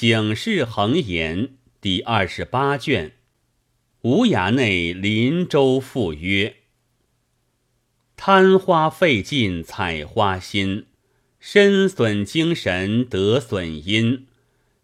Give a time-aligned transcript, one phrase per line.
[0.00, 1.38] 醒世恒言》
[1.78, 3.12] 第二十八卷。
[4.00, 6.56] 无涯内林州赋曰
[8.16, 10.86] ：“贪花费尽采花心，
[11.38, 14.26] 身损精神得损阴。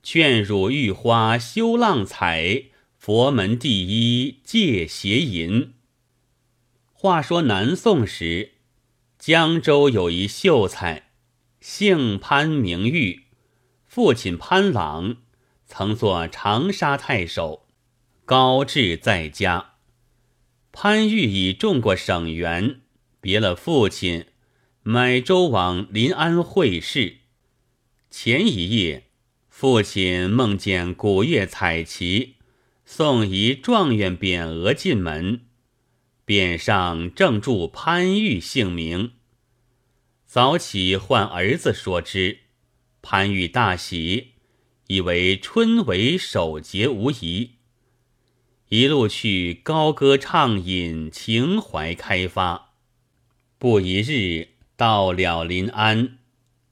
[0.02, 2.64] 劝汝欲花休浪采，
[2.98, 5.72] 佛门第一戒邪淫。”
[6.92, 8.50] 话说南宋时，
[9.18, 11.08] 江州有一秀才，
[11.62, 13.22] 姓潘名玉，
[13.96, 15.22] 父亲潘朗
[15.64, 17.66] 曾做长沙太守。
[18.26, 19.76] 高志在家，
[20.70, 22.82] 潘玉已中过省员，
[23.22, 24.26] 别了父亲，
[24.82, 27.20] 买舟往临安会试。
[28.10, 29.04] 前一夜，
[29.48, 32.34] 父亲梦见古月彩旗，
[32.84, 35.46] 送一状元匾额进门，
[36.26, 39.12] 匾上正注潘玉姓名。
[40.26, 42.40] 早起唤儿子说之，
[43.08, 44.32] 潘玉大喜，
[44.88, 47.52] 以为春闱首节无疑。
[48.68, 52.72] 一路去高歌畅饮，情怀开发。
[53.58, 56.18] 不一日，到了临安，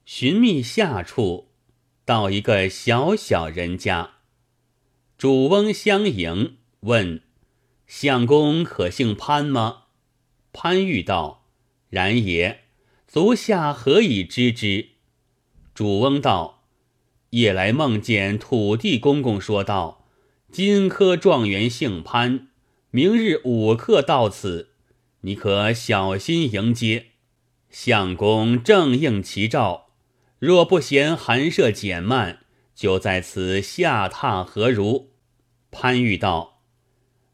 [0.03, 1.51] 寻觅下处，
[2.03, 4.15] 到一个小小人家，
[5.17, 7.21] 主翁相迎，问
[7.87, 9.83] ：“相公可姓潘吗？”
[10.51, 11.45] 潘玉道
[11.87, 12.65] ：“然也。”
[13.07, 14.94] 足下何以知之？
[15.75, 16.63] 主翁道
[17.31, 20.07] ：“夜来梦见土地公公说道。”
[20.49, 22.47] 金科状元姓潘，
[22.91, 24.69] 明日午刻到此，
[25.19, 27.07] 你可小心迎接。
[27.69, 29.87] 相公正应其诏，
[30.39, 35.09] 若不嫌寒舍减慢，就在此下榻何如？
[35.71, 36.61] 潘玉道：“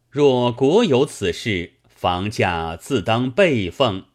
[0.09, 4.05] 若国有此事，房价自当备奉。”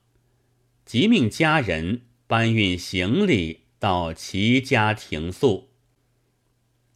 [0.84, 5.68] 即命家人搬运行李到齐家停宿。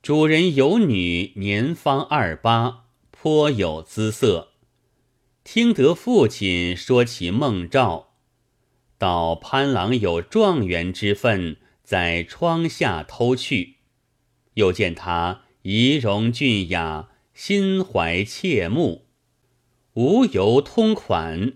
[0.02, 4.55] 主人有女，年方二八，颇有姿色。
[5.44, 8.14] 听得父亲说起梦兆，
[8.98, 13.77] 道潘郎有状元之分，在窗下偷去。
[14.55, 19.07] 又见他仪容俊雅，心怀切慕，
[19.95, 21.52] 无由通款。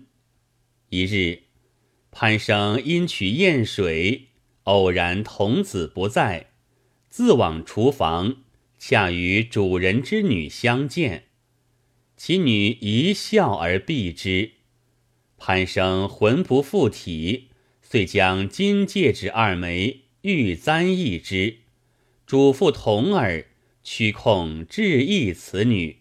[0.87, 1.43] 一日，
[2.09, 4.29] 潘生因取砚水，
[4.65, 6.51] 偶然童子不在。
[7.09, 8.43] 自往厨房，
[8.77, 11.27] 恰与主人之女相见，
[12.17, 14.51] 其女一笑而避之。
[15.37, 17.47] 潘生魂不附体，
[17.81, 21.59] 遂将金戒指二枚，玉簪一只，
[22.25, 23.45] 嘱咐童儿
[23.81, 25.99] 屈控致意此女，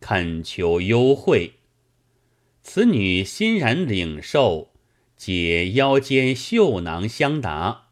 [0.00, 1.54] 恳求优惠。
[2.62, 4.72] 此女欣然领受，
[5.16, 7.83] 解腰间绣囊相答。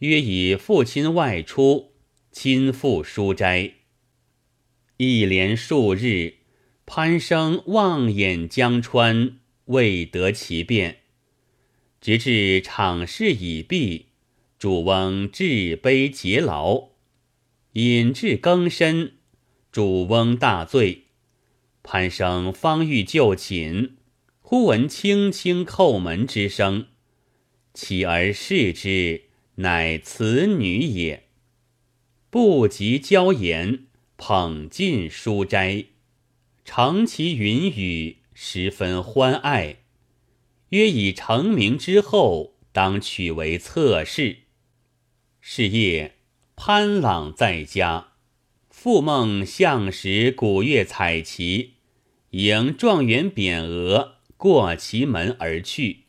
[0.00, 1.92] 约以父亲外出，
[2.30, 3.72] 亲赴书斋。
[4.98, 6.34] 一连数日，
[6.84, 10.98] 潘生望眼江川，未得其便。
[12.00, 14.08] 直至场事已毕，
[14.58, 16.90] 主翁置杯结劳，
[17.72, 19.14] 饮至更深，
[19.72, 21.04] 主翁大醉。
[21.82, 23.96] 潘生方欲就寝，
[24.40, 26.88] 忽闻轻轻叩门之声，
[27.72, 29.25] 起而视之。
[29.56, 31.24] 乃此女也，
[32.28, 33.86] 不及娇颜，
[34.18, 35.86] 捧进书斋，
[36.64, 39.78] 承其云雨，十分欢爱。
[40.70, 44.40] 约以成名之后，当取为侧室。
[45.40, 46.16] 是夜，
[46.54, 48.08] 潘朗在家，
[48.68, 51.74] 复梦向时古月彩旗，
[52.30, 56.04] 迎状元匾额过其门而去。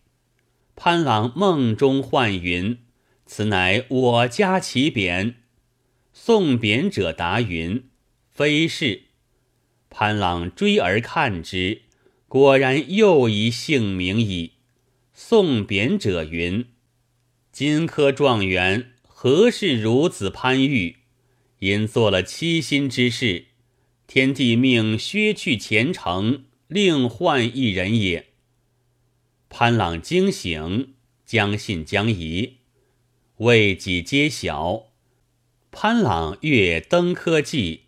[0.76, 2.80] 潘朗梦中唤云。
[3.28, 5.36] 此乃我家其匾，
[6.14, 7.84] 送匾者答云
[8.34, 9.04] ：“非是。”
[9.92, 11.82] 潘朗追而看之，
[12.28, 14.54] 果然又一姓名矣。
[15.14, 16.66] 送匾者云
[17.52, 20.98] ：“金科状元何事如此潘玉？
[21.60, 23.48] 因做了欺心之事，
[24.06, 28.28] 天帝命削去前程，另换一人也。”
[29.50, 30.94] 潘朗惊醒，
[31.26, 32.58] 将信将疑。
[33.38, 34.88] 为己揭晓，
[35.70, 37.82] 潘朗阅登科记，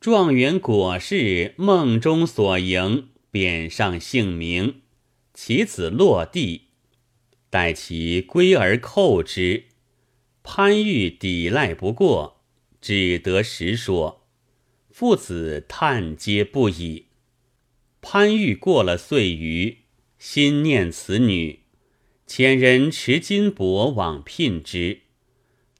[0.00, 4.80] 状元果是梦中所迎，匾上姓名，
[5.34, 6.68] 其子落地，
[7.50, 9.64] 待其归而叩之，
[10.42, 12.40] 潘玉抵赖不过，
[12.80, 14.26] 只得实说，
[14.90, 17.08] 父子叹皆不已。
[18.00, 19.80] 潘玉过了岁余，
[20.18, 21.57] 心念此女。
[22.28, 25.00] 遣人持金帛往聘之，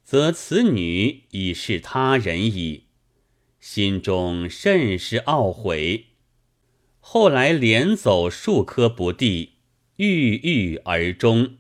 [0.03, 2.85] 则此女已是他人矣，
[3.61, 6.07] 心中甚是懊悔。
[7.01, 9.57] 后来连走数科不第，
[9.97, 11.59] 郁郁而终。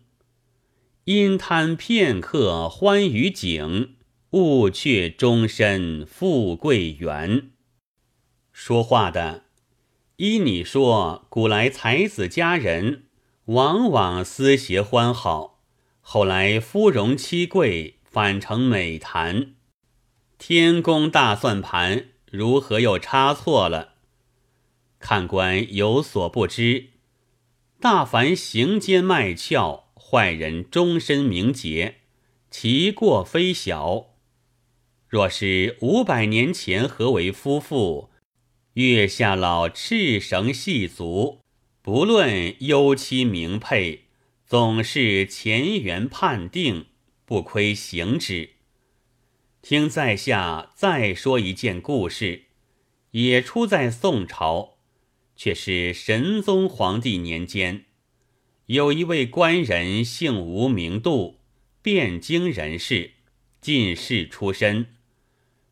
[1.04, 3.96] 因贪片刻欢愉景，
[4.30, 7.50] 误却终身富贵缘。
[8.52, 9.44] 说话的，
[10.16, 13.04] 依你说，古来才子佳人
[13.48, 15.60] 往往私携欢好，
[16.02, 19.54] 后来夫荣妻贵，反成美谈。
[20.36, 23.94] 天公大算盘，如何又差错了？
[24.98, 26.88] 看官有所不知，
[27.80, 29.84] 大凡行奸卖俏。
[29.94, 31.96] 坏人终身名节，
[32.50, 34.06] 其过非小。
[35.06, 38.08] 若是五百年前何为夫妇，
[38.74, 41.40] 月下老赤绳细足，
[41.82, 44.04] 不论优妻名配，
[44.44, 46.86] 总是前缘判定，
[47.24, 48.50] 不亏行之。
[49.62, 52.44] 听在下再说一件故事，
[53.12, 54.78] 也出在宋朝，
[55.36, 57.84] 却是神宗皇帝年间。
[58.66, 61.40] 有一位官人，姓吴，名度，
[61.82, 63.12] 汴京人士，
[63.60, 64.94] 进士出身，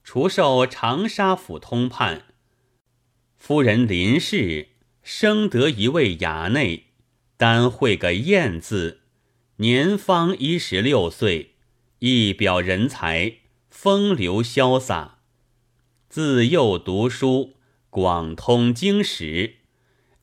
[0.03, 2.25] 除受长沙府通判。
[3.37, 4.69] 夫人林氏
[5.09, 6.87] 生得一位衙内，
[7.37, 9.03] 单会个燕字，
[9.59, 11.53] 年方一十六岁，
[12.01, 13.35] 一表人才，
[13.71, 15.21] 风流潇洒。
[16.09, 17.55] 自幼读书，
[17.89, 19.59] 广通经史，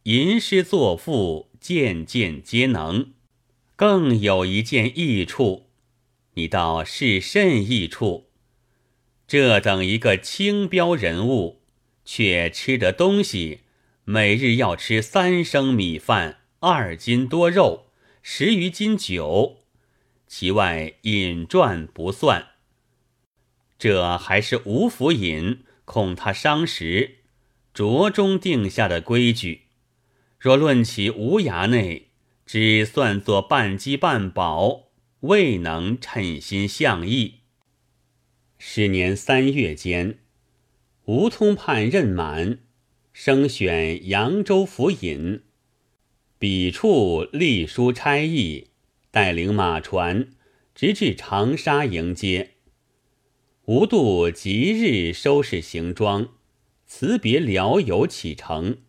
[0.04, 1.50] 吟诗作赋。
[1.62, 3.14] 件件皆能，
[3.78, 5.68] 更有一件异处，
[6.34, 8.26] 你道是甚异处？
[9.26, 11.62] 这等一个清标人物，
[12.04, 13.62] 却吃得东西，
[14.06, 17.86] 每日要吃三升米饭，二斤多肉，
[18.22, 19.60] 十余斤酒，
[20.28, 22.50] 其外饮馔不算。
[23.80, 27.20] 这还是吴府尹恐他伤食，
[27.74, 29.68] 着中定下的规矩。
[30.38, 32.10] 若论起无涯内，
[32.46, 34.90] 只算作半饥半饱，
[35.22, 37.36] 未能称心向意。
[38.58, 40.20] 十年三月间，
[41.06, 42.60] 吴通判任满，
[43.14, 45.42] 升选扬州府尹。
[46.40, 48.68] 笔处隶书差役，
[49.12, 50.28] 带领马船，
[50.76, 52.56] 直至长沙迎接。
[53.66, 56.30] 吴度即日收拾行装，
[56.86, 58.80] 辞别辽友，启程。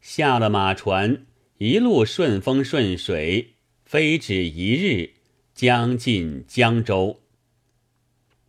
[0.00, 1.26] 下了马船，
[1.58, 5.10] 一路顺风顺水，飞止一日，
[5.52, 7.20] 将进江州。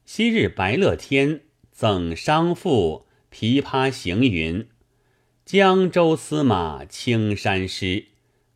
[0.06, 1.42] 昔日白乐天
[1.72, 4.66] 赠商妇琵琶行云
[5.52, 8.06] ：“江州司马青山湿，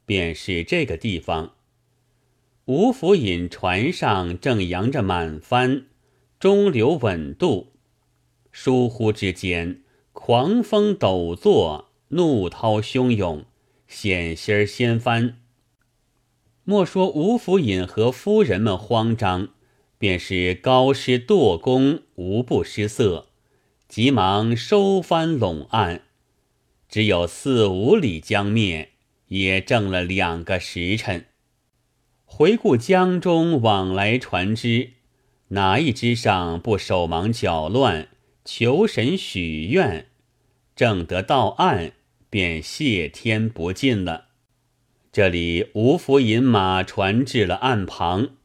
[0.05, 1.55] 便是这个地方。
[2.65, 5.87] 吴府尹船上正扬着满帆，
[6.39, 7.71] 中流稳渡，
[8.51, 9.81] 疏忽之间，
[10.11, 11.89] 狂风陡作。
[12.09, 13.43] 怒涛汹涌，
[13.87, 15.39] 险些掀翻。
[16.63, 19.49] 莫说吴府尹和夫人们慌张，
[19.97, 23.29] 便是高师舵工无不失色，
[23.87, 26.03] 急忙收帆拢岸。
[26.93, 28.89] 只有四五里江面，
[29.29, 31.25] 也挣了两个时辰。
[32.23, 34.91] 回顾江中往来船只，
[35.47, 38.09] 哪一只上不手忙脚乱，
[38.45, 40.05] 求神许愿，
[40.75, 41.93] 正得到岸？
[42.29, 44.25] 便谢天不尽了。
[45.11, 48.35] 这里吴福引马船至了岸旁，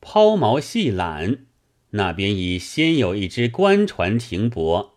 [0.00, 1.38] 抛锚细缆，
[1.90, 4.91] 那边已先有一只官船停泊，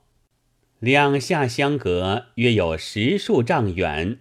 [0.79, 4.19] 两下相隔约有十数丈远。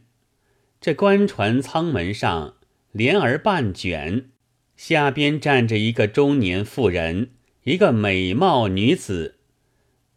[0.81, 2.57] 这官船舱门上
[2.93, 4.31] 帘儿半卷，
[4.77, 7.31] 下边站着一个中年妇人，
[7.65, 9.37] 一个美貌女子，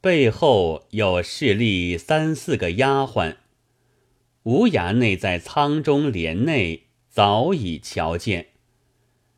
[0.02, 3.36] 背后有侍立三四个丫鬟。
[4.44, 8.48] 吴衙内在舱中帘内早已瞧见，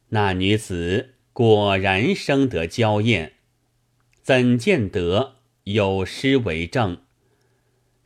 [0.09, 3.33] 那女子果然生得娇艳，
[4.21, 6.99] 怎见得有诗为证？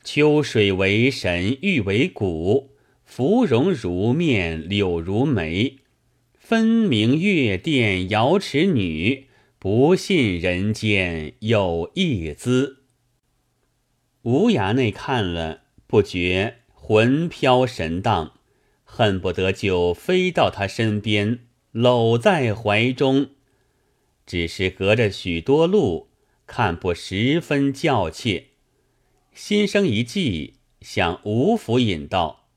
[0.04, 5.78] 秋水为神，玉为骨，芙蓉如面，柳如眉，
[6.34, 9.28] 分明月殿瑶池女，
[9.60, 12.84] 不信人间有一姿。
[14.24, 16.58] 吴衙内看了，不觉。
[16.86, 18.34] 魂飘神荡，
[18.84, 21.40] 恨不得就飞到他身边，
[21.72, 23.30] 搂在怀中。
[24.26, 26.10] 只是隔着许多路，
[26.46, 28.48] 看不十分叫切。
[29.34, 32.50] 心生一计，向吴府引道：“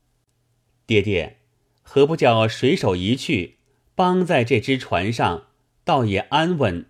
[0.85, 1.37] 爹爹，
[1.81, 3.57] 何不叫水手一去，
[3.95, 5.47] 帮在这只船上，
[5.83, 6.85] 倒也安稳。”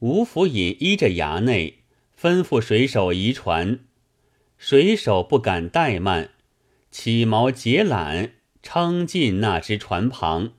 [0.00, 1.82] 吴府尹依着衙内，
[2.18, 3.80] 吩咐水手移船。
[4.56, 6.30] 水手不敢怠慢，
[6.90, 8.30] 起锚解缆，
[8.62, 10.54] 撑进那只船旁。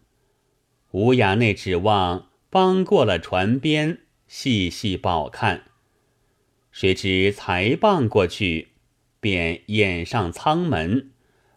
[0.92, 5.64] 吴衙内指望帮过了船边，细细饱看。
[6.72, 8.68] 谁知才傍过去，
[9.20, 11.12] 便掩上舱门，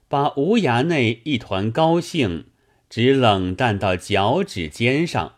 [0.08, 2.46] 把吴衙内一团高兴，
[2.88, 5.34] 只冷淡到脚趾尖上。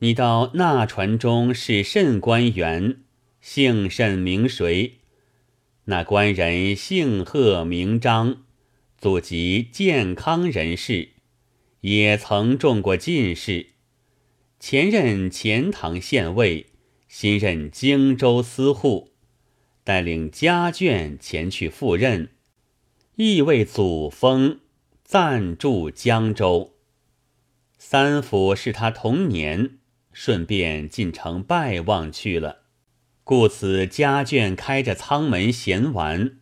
[0.00, 2.98] 你到那船中是甚官员？
[3.40, 4.98] 姓甚名谁？
[5.84, 8.42] 那官人姓贺名章，
[8.98, 11.10] 祖籍健康人士，
[11.80, 13.68] 也曾中过进士，
[14.58, 16.66] 前任钱塘县尉，
[17.08, 19.12] 新任荆州司户，
[19.84, 22.30] 带领家眷前去赴任，
[23.16, 24.60] 亦为祖封
[25.04, 26.74] 暂住江州。
[27.78, 29.78] 三府是他同年，
[30.12, 32.62] 顺便进城拜望去了。
[33.22, 36.38] 故此家眷开着舱门闲玩，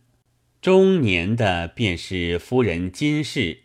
[0.61, 3.63] 中年的便是夫人金氏，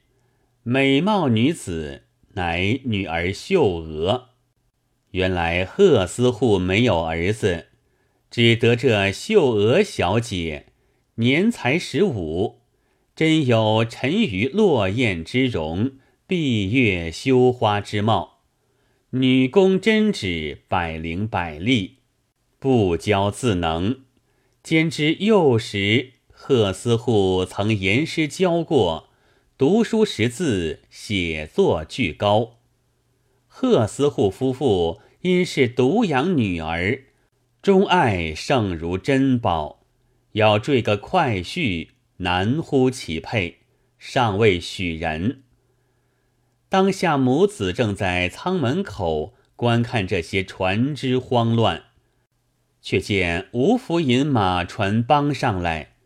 [0.64, 2.02] 美貌女子
[2.33, 4.29] 乃女儿秀娥。
[5.12, 7.67] 原来贺司户没有儿子，
[8.31, 10.67] 只得这秀娥小姐
[11.17, 12.61] 年才十五，
[13.17, 15.93] 真有沉鱼落雁之容，
[16.26, 18.38] 闭月羞花之貌，
[19.11, 21.97] 女工针指百灵百丽。
[22.61, 24.02] 不骄自能，
[24.62, 29.09] 兼之幼时贺司户曾言诗教过，
[29.59, 32.60] 读书识字，写作俱高。
[33.62, 37.02] 贺斯户夫妇因是独养女儿，
[37.61, 39.83] 钟爱胜如珍宝，
[40.33, 43.59] 要缀个快婿，难乎其配，
[43.99, 45.43] 尚未许人。
[46.71, 51.83] 当下母子正在舱门口观看这些船只慌乱。
[52.81, 55.97] 却见吴府尹马船帮上来，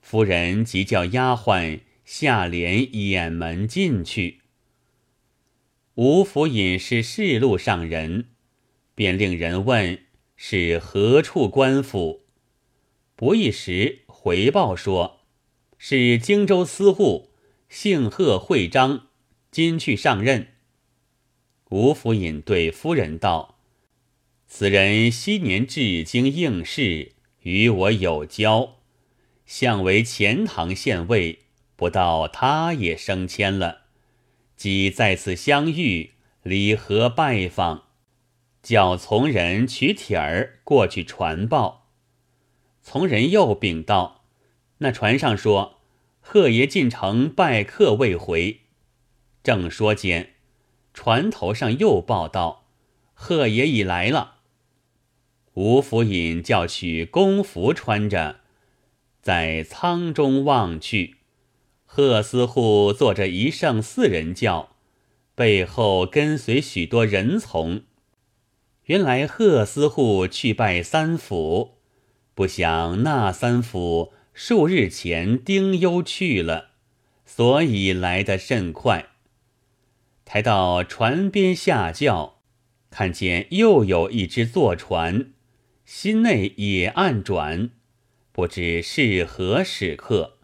[0.00, 4.40] 夫人即叫丫鬟下帘掩门进去。
[5.96, 8.28] 吴府尹是仕路上人，
[8.94, 9.98] 便令人问
[10.36, 12.22] 是何处官府。
[13.14, 15.20] 不一时回报说，
[15.76, 17.28] 是荆州司户，
[17.68, 19.08] 姓贺，会章，
[19.50, 20.54] 今去上任。
[21.68, 23.58] 吴府尹对夫人道。
[24.46, 28.78] 此人昔年至京应试，与我有交，
[29.44, 31.40] 相为钱塘县尉，
[31.76, 33.81] 不到他也升迁了。
[34.62, 36.12] 即在此相遇，
[36.44, 37.82] 礼和拜访，
[38.62, 41.88] 叫从人取帖儿过去传报。
[42.80, 44.22] 从人又禀道：
[44.78, 45.80] 那船上说，
[46.20, 48.60] 贺爷进城拜客未回。
[49.42, 50.34] 正说间，
[50.94, 52.68] 船头上又报道：
[53.14, 54.36] 贺爷已来了。
[55.54, 58.36] 吴府尹叫取公服穿着，
[59.20, 61.16] 在舱中望去，
[61.94, 64.70] 贺司户坐着一乘四人轿，
[65.34, 67.82] 背后跟随许多人从。
[68.86, 71.72] 原来贺司户去拜三府，
[72.34, 76.70] 不想那三府数日前丁忧去了，
[77.26, 79.08] 所以来得甚快。
[80.24, 82.38] 抬到船边下轿，
[82.90, 85.26] 看见又有一只坐船。
[85.84, 87.68] 心内也暗转，
[88.32, 90.38] 不知是何时刻。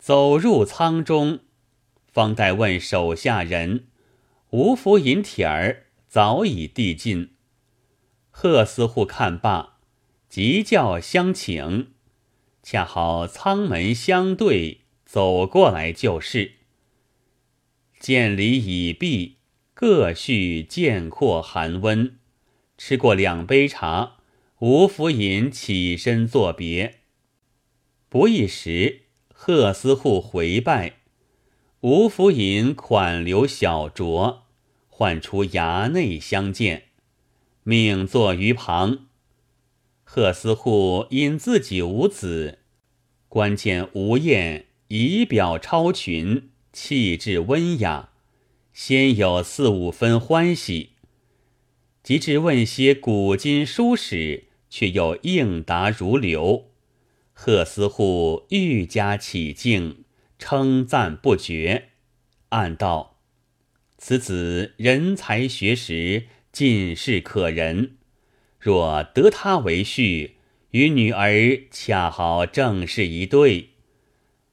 [0.00, 1.40] 走入舱中，
[2.10, 3.84] 方待问手下人，
[4.48, 7.34] 吴福银帖儿早已递进。
[8.30, 9.76] 贺司户看罢，
[10.26, 11.92] 急叫相请。
[12.62, 16.52] 恰好舱门相对，走过来就是。
[17.98, 19.36] 见礼已毕，
[19.74, 22.18] 各叙见阔寒温，
[22.78, 24.16] 吃过两杯茶。
[24.60, 27.00] 吴福银起身作别，
[28.08, 29.02] 不一时，
[29.42, 30.96] 贺思户回拜，
[31.80, 34.40] 吴府尹款留小酌，
[34.90, 36.82] 唤出衙内相见，
[37.62, 39.06] 命坐于旁。
[40.04, 42.58] 贺思户因自己无子，
[43.30, 48.10] 观见吴燕仪表超群，气质温雅，
[48.74, 50.90] 先有四五分欢喜，
[52.02, 54.48] 及至问些古今书史。
[54.68, 56.69] 却又应答如流，
[57.42, 60.04] 贺司户愈加起敬，
[60.38, 61.88] 称赞不绝，
[62.50, 63.16] 暗道：
[63.96, 67.96] 此子人才学识，尽是可人。
[68.58, 70.32] 若得他为婿，
[70.72, 73.70] 与女儿恰好正是一对。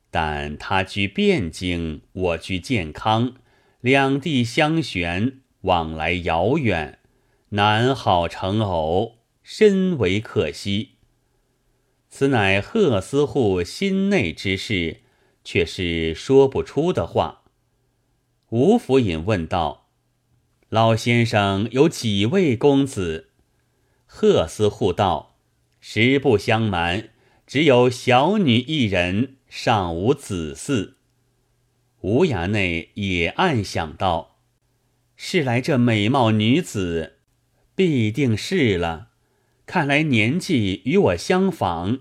[0.09, 3.33] 但他居汴京，我居健康，
[3.81, 6.99] 两地相悬，往来遥远，
[7.49, 10.91] 难好成偶，深为可惜。
[12.09, 15.01] 此乃贺司户心内之事，
[15.43, 17.43] 却是说不出的话。
[18.49, 19.89] 吴府尹问道
[20.69, 23.29] ：“老先生有几位公子？”
[24.07, 25.37] 贺司户道
[25.81, 27.09] ：“实不相瞒，
[27.45, 30.93] 只有小女一人，尚无子嗣。”
[32.01, 34.37] 吴衙内也暗想到
[35.17, 37.17] ：“是来这美貌女子，
[37.75, 39.09] 必定是了。
[39.67, 41.99] 看来年纪与我相仿，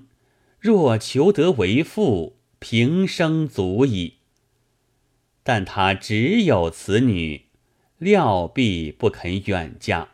[0.61, 4.15] 若求得为父，平生足矣。”
[5.43, 7.47] 但他只有此女，
[7.99, 10.11] 料必不肯远嫁。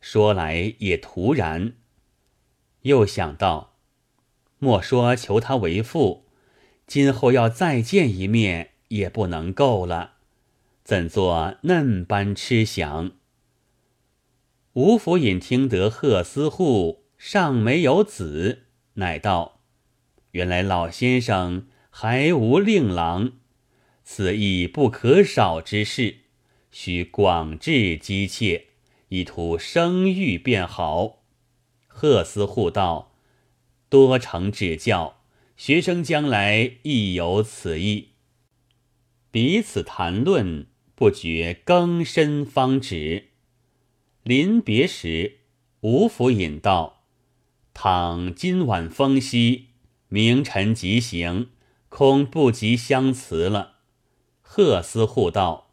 [0.00, 1.72] 说来也突然，
[2.82, 3.74] 又想到，
[4.58, 6.26] 莫说求她为父，
[6.86, 10.12] 今后要再见一面也不能够了，
[10.84, 13.12] 怎做嫩般痴想？
[14.78, 19.62] 吴府尹听得贺思户尚没有子，乃道
[20.30, 23.32] ：“原来老先生还无令郎。”
[24.06, 26.18] 此亦不可少之事，
[26.70, 28.66] 须广置机切，
[29.08, 31.24] 以图声誉便好。
[31.88, 33.16] 贺思户道
[33.90, 35.22] ：“多承指教，
[35.56, 38.10] 学生将来亦有此意。”
[39.32, 43.27] 彼此谈论，不觉更深方止。
[44.28, 45.38] 临别时，
[45.80, 47.04] 吴府引道
[47.72, 49.68] ：“倘今晚风息，
[50.08, 51.48] 明晨即行，
[51.88, 53.76] 恐不及相辞了。”
[54.44, 55.70] 贺思护道：“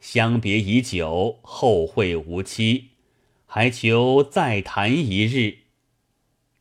[0.00, 2.92] 相别已久，后会无期，
[3.44, 5.58] 还求再谈一日。”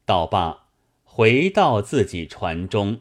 [0.05, 0.65] 道罢，
[1.05, 2.99] 回到自己船中。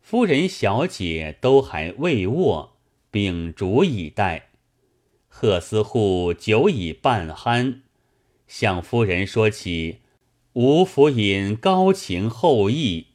[0.00, 2.78] 夫人、小姐都还未卧，
[3.12, 4.47] 秉烛以待。
[5.40, 7.82] 贺思户酒已半酣，
[8.48, 9.98] 向夫人说起
[10.54, 13.06] 吴府尹高情厚义，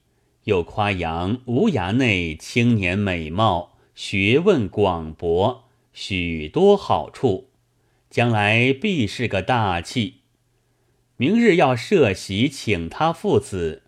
[0.45, 3.73] 又夸扬吴衙内青年美貌。
[3.93, 7.49] 学问广博，许多好处，
[8.09, 10.21] 将来必是个大器。
[11.17, 13.83] 明日要设席请他父子，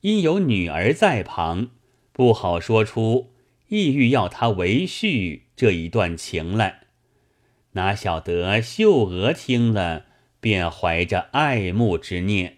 [0.00, 1.68] 因有女儿在旁，
[2.12, 3.30] 不好说出
[3.68, 6.85] 意欲要他为婿这一段情来。
[7.76, 10.06] 哪晓得秀娥听了，
[10.40, 12.56] 便怀着爱慕之念。